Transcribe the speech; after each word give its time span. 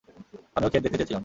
আমিও 0.55 0.69
ক্ষেত 0.71 0.81
দেখতে 0.83 0.97
চেয়েছিলাম। 0.99 1.19